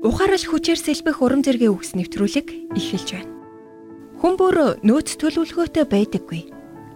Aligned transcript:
ухаарал 0.00 0.40
хүчээр 0.40 0.80
сэлбэх 0.80 1.20
урам 1.20 1.44
зэргийн 1.44 1.76
үгс 1.76 1.92
нэвтрүүлэг 1.92 2.72
эхэлж 2.72 3.08
байна. 3.12 3.32
Хүн 4.20 4.34
бүр 4.40 4.56
нөөц 4.80 5.20
төлөвлөгөөтэй 5.20 5.84
байдаггүй. 5.84 6.42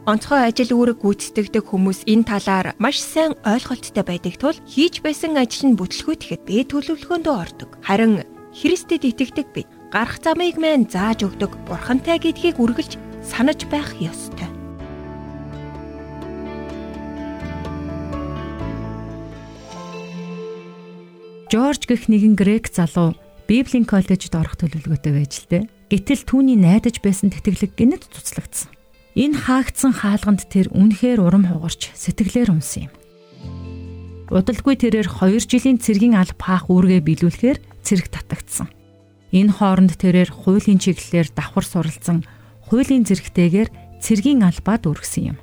Онцгой 0.05 0.49
ажил 0.49 0.73
үүрэг 0.77 1.01
гүйцэтгэдэг 1.01 1.65
хүмүүс 1.65 2.05
энэ 2.05 2.29
талаар 2.29 2.67
маш 2.77 3.01
сайн 3.01 3.37
ойлголттой 3.45 4.05
байдаг 4.05 4.37
тул 4.37 4.57
хийж 4.69 5.01
байсан 5.01 5.37
ажил 5.41 5.73
нь 5.73 5.79
бүтлгүүтэхэд 5.81 6.43
бие 6.45 6.65
төлөвлөгөөндөө 6.69 7.35
ордог. 7.41 7.71
Харин 7.81 8.25
Христэд 8.53 9.03
итгэдэг 9.09 9.49
бид 9.57 9.69
гарах 9.89 10.21
замыг 10.21 10.61
мэн 10.61 10.87
зааж 10.93 11.25
өгдөг 11.25 11.57
Бурхантай 11.65 12.21
гэдгийг 12.21 12.61
үргэлж 12.61 13.01
санаж 13.25 13.65
байх 13.73 13.97
ёстой. 13.99 14.54
Жорж 21.55 21.87
гэх 21.87 22.11
нэгэн 22.11 22.35
грек 22.35 22.67
залуу 22.67 23.15
Библийн 23.47 23.87
коллежид 23.87 24.35
орох 24.35 24.59
төлөвлөгөөтэй 24.59 25.13
байж 25.15 25.33
л 25.39 25.47
дээ. 25.47 25.63
Гэтэл 25.87 26.27
түүний 26.27 26.59
найдаж 26.59 26.99
байсан 26.99 27.31
тэтгэлэг 27.31 27.79
гинэд 27.79 28.11
цуцлагдсан. 28.11 28.75
Энэ 29.15 29.39
хаагдсан 29.39 29.95
хаалганд 29.95 30.51
тэр 30.51 30.75
үнэхээр 30.75 31.23
урам 31.23 31.47
хугарч 31.47 31.95
сэтгэлээр 31.95 32.51
унсан 32.51 32.91
юм. 32.91 32.93
Удалгүй 34.35 34.75
тэрээр 34.83 35.07
2 35.07 35.47
жилийн 35.47 35.79
цэргийн 35.79 36.19
алба 36.19 36.43
хаах 36.43 36.67
үүргээ 36.67 37.07
биелүүлэхээр 37.07 37.59
цэрэг 37.87 38.11
татагдсан. 38.11 38.75
Энэ 39.31 39.55
хооронд 39.55 39.95
тэрээр 39.95 40.35
хуулийн 40.35 40.83
чиглэлээр 40.83 41.39
давхар 41.39 41.63
суралцсан 41.63 42.27
хуулийн 42.67 43.07
зэрэгтэйгээр 43.07 44.03
цэргийн 44.03 44.43
албад 44.43 44.91
үргэсэн 44.91 45.23
юм. 45.31 45.39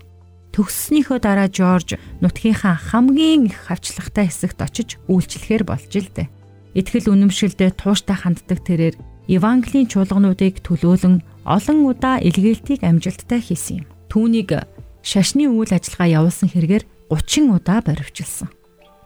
Төгссөнийхөө 0.52 1.20
дараа 1.24 1.48
Жорж 1.48 1.96
нутгийнхаа 2.20 2.76
хамгийн 2.76 3.48
их 3.48 3.72
хавчлагтай 3.72 4.28
хэсэгт 4.28 4.60
очиж 4.60 4.90
үйлчлэхээр 5.08 5.64
болж 5.64 5.92
л 5.96 6.12
дээ. 6.12 6.28
Итгэл 6.76 7.12
үнэмшилдээ 7.12 7.72
тууштай 7.80 8.16
ханддаг 8.20 8.60
тэрээр 8.64 8.96
Евангелийн 9.32 9.88
чуулгануудыг 9.88 10.60
төлөөлөн 10.60 11.24
олон 11.48 11.80
удаа 11.88 12.20
илгээлтийг 12.20 12.84
амжилттай 12.84 13.40
хийсэн 13.40 13.84
юм. 13.84 13.88
Түүнийг 14.12 14.60
шашны 15.00 15.48
үйл 15.48 15.72
ажиллагаа 15.72 16.20
явуулсан 16.20 16.52
хэрэгээр 16.52 16.84
30 17.08 17.56
удаа 17.56 17.80
баривчилсан. 17.80 18.52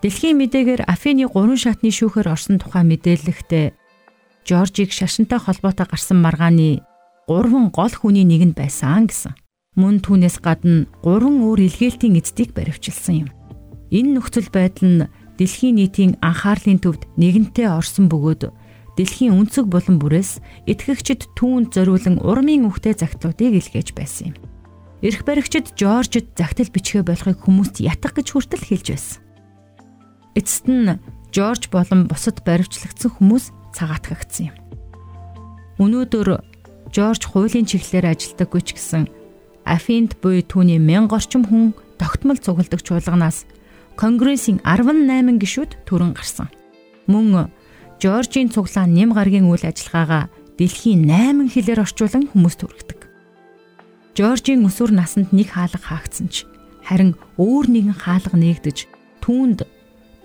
Дэлхийн 0.01 0.37
мэдээгээр 0.41 0.89
Афины 0.89 1.29
3 1.29 1.61
шатны 1.61 1.89
шүүхээр 1.93 2.29
орсон 2.29 2.57
тухай 2.57 2.81
мэдээлэлтэй 2.85 3.73
Жоржийг 4.45 4.93
шашинтай 4.93 5.41
холбоотой 5.41 5.89
гарсан 5.89 6.21
маргааны 6.21 6.85
3 7.25 7.69
гол 7.73 7.93
хүний 7.93 8.25
нэг 8.25 8.41
нь 8.49 8.57
байсан 8.57 9.09
гэсэн. 9.09 9.44
Мөн 9.75 9.99
түүнээс 9.99 10.39
гадна 10.39 10.87
3 11.03 11.43
өөр 11.43 11.59
илгээлтийн 11.67 12.15
эцдийг 12.15 12.55
баривчилсан 12.55 13.27
юм. 13.27 13.29
Энэ 13.91 14.15
нөхцөл 14.15 14.47
байдал 14.47 14.87
нь 14.87 15.07
дэлхийн 15.35 15.75
нийтийн 15.75 16.15
анхаарлын 16.23 16.79
төвд 16.79 17.03
нэгэнтээ 17.19 17.67
орсон 17.67 18.07
бөгөөд 18.07 18.55
дэлхийн 18.95 19.35
өнцөг 19.35 19.67
болон 19.67 19.99
бүрээс 19.99 20.39
итгэгчид 20.63 21.27
түүнд 21.35 21.75
зориулан 21.75 22.23
урмын 22.23 22.71
үхтэй 22.71 22.95
загтлуудыг 22.95 23.59
илгээж 23.59 23.91
байсан 23.91 24.31
юм. 24.31 24.35
Ирэх 25.03 25.27
баригчид 25.27 25.75
Жоржид 25.75 26.31
загтал 26.39 26.71
бичгээ 26.71 27.03
болохыг 27.03 27.43
хүмүүст 27.43 27.83
ятгах 27.83 28.15
гэж 28.15 28.31
хүртэл 28.31 28.63
хэлж 28.63 28.87
байсан. 28.95 29.19
Эцэст 30.39 30.65
нь 30.71 30.95
Жорж 31.35 31.67
болон 31.67 32.07
бусад 32.07 32.39
баривчлагдсан 32.47 33.11
хүмүүс 33.11 33.51
цагаатгагдсан 33.75 34.55
юм. 34.55 34.57
Өнөөдөр 35.83 36.39
Жорж 36.95 37.27
хуулийн 37.27 37.67
чиглэлээр 37.67 38.15
ажилладаггүй 38.15 38.61
ч 38.63 38.79
гэсэн 38.79 39.03
Афинд 39.65 40.15
буй 40.21 40.45
түүний 40.45 40.77
мянга 40.77 41.17
орчим 41.17 41.43
хүн 41.43 41.73
тогтмол 41.97 42.37
цугладаг 42.37 42.85
чуулганаас 42.85 43.49
Конгрессийн 43.97 44.61
18 44.61 45.41
гишүүд 45.41 45.89
төрөн 45.89 46.13
гарсан. 46.13 46.53
Мөн 47.09 47.49
Жоржийн 47.99 48.51
цуглаан 48.51 48.93
нэм 48.93 49.15
гарагийн 49.15 49.47
үйл 49.47 49.65
ажиллагаагаа 49.65 50.29
дэлхийн 50.59 51.07
8 51.07 51.49
хэлээр 51.49 51.81
орчуулан 51.81 52.27
хүмүүст 52.29 52.61
хүргэдэг. 52.61 52.99
Жоржийн 54.19 54.67
өсвөр 54.67 54.91
насанд 54.91 55.31
нэг 55.31 55.55
хаалга 55.55 55.79
хаагдсан 55.79 56.27
ч 56.27 56.43
харин 56.83 57.15
өөр 57.39 57.65
нэгэн 57.71 57.95
хаалга 57.95 58.35
нээгдэж 58.35 58.87
түүнд 59.23 59.63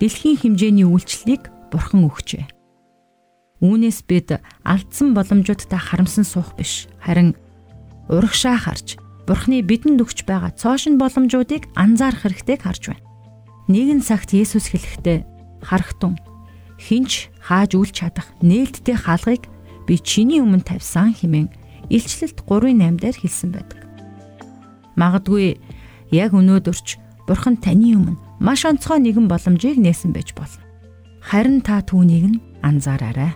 дэлхийн 0.03 0.37
хэмжээний 0.37 0.85
үйлчлэлийг 0.85 1.47
бурхан 1.71 2.05
өгчээ. 2.11 2.45
Үүнээс 3.63 4.03
бид 4.05 4.39
алдсан 4.67 5.15
боломжуудтай 5.15 5.79
харамсан 5.79 6.27
суух 6.27 6.53
биш 6.59 6.91
харин 6.99 7.39
урагшаа 8.11 8.59
харж 8.59 8.99
бурхны 9.31 9.63
бидэнд 9.63 10.03
өгч 10.03 10.27
байгаа 10.27 10.51
цоошин 10.59 10.99
боломжуудыг 10.99 11.71
анзаарах 11.79 12.27
хэрэгтэйг 12.27 12.67
харж 12.67 12.91
байна. 12.91 13.07
Нэгэн 13.71 14.03
цагт 14.03 14.35
Есүс 14.35 14.67
хэлэхдээ 14.67 15.23
харахтун 15.63 16.19
хинч 16.75 17.31
хааж 17.39 17.79
үл 17.79 17.87
чадах 17.87 18.27
нээлттэй 18.43 18.99
хаалгыг 18.99 19.47
би 19.87 19.95
чиний 20.03 20.43
өмнө 20.43 20.67
тавьсан 20.67 21.15
хэмээн 21.15 21.47
илчлэлт 21.87 22.43
3:8 22.43 22.99
дээр 22.99 23.15
хэлсэн 23.23 23.49
байдаг. 23.55 23.79
Магадгүй 24.99 25.63
яг 26.11 26.35
өнөөдөрч 26.35 26.99
Бурхан 27.23 27.55
таны 27.55 27.95
өмнө 27.95 28.19
маш 28.43 28.67
онцгой 28.67 28.99
нэгэн 28.99 29.31
боломжийг 29.31 29.79
нээсэн 29.79 30.11
байж 30.11 30.35
болно. 30.35 30.59
Харин 31.23 31.63
та 31.63 31.79
түүнийг 31.79 32.35
нь 32.35 32.41
анзаараарай. 32.59 33.31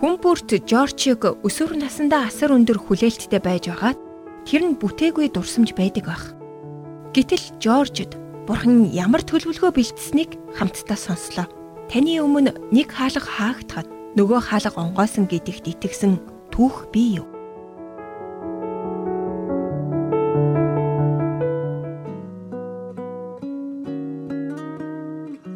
Хүн 0.00 0.16
бүрт 0.16 0.48
Жорчиг 0.64 1.26
өсвөр 1.44 1.76
насндаа 1.76 2.32
асар 2.32 2.56
өндөр 2.56 2.80
хүлээлттэй 2.80 3.36
байж 3.36 3.68
байгаад 3.68 4.00
тэр 4.48 4.72
нь 4.72 4.80
бүтээгүй 4.80 5.28
дурсамж 5.28 5.76
байдаг 5.76 6.08
байх. 6.08 6.32
Гэтэл 7.12 7.60
Жоржд 7.60 8.16
бурхан 8.48 8.88
ямар 8.96 9.20
төлөвлөгөө 9.20 9.76
бэлдсэнийг 9.76 10.40
хамтдаа 10.56 10.96
сонслоо. 10.96 11.52
Таны 11.92 12.16
өмнө 12.16 12.72
нэг 12.72 12.96
хаалга 12.96 13.28
хаагдахад 13.28 13.92
нөгөө 14.16 14.40
хаалга 14.40 14.80
онгойсон 14.80 15.28
гэдэгт 15.28 15.68
итгэсэн 15.68 16.16
түүх 16.48 16.88
бий 16.96 17.20
юу? 17.20 17.28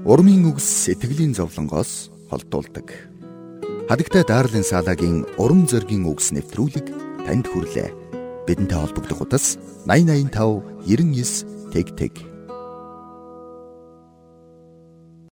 Урмын 0.04 0.52
үгс 0.52 0.68
сэтгэлийн 0.84 1.32
зовлонгоос 1.32 2.12
холдуулдаг. 2.28 3.13
Хадагтай 3.84 4.24
Дарлин 4.24 4.64
Салагийн 4.64 5.28
урам 5.36 5.68
зоригийн 5.68 6.08
үгс 6.08 6.32
нэвтрүүлэг 6.32 6.88
танд 7.28 7.44
хүрлээ 7.52 7.92
бидэнтэй 8.48 8.80
холбогдох 8.80 9.28
утас 9.28 9.60
8085 9.84 10.88
99 10.88 11.68
тэг 11.68 11.92
тэг 11.92 12.33